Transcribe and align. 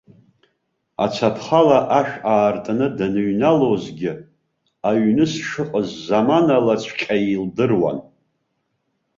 Ацаԥхала 1.03 1.79
ашә 1.99 2.15
аартны 2.33 2.87
даныҩналозгьы, 2.97 4.11
аҩны 4.89 5.25
сшыҟаз 5.31 5.89
заманалаҵәҟьа 6.05 7.15
илдыруан. 7.33 7.99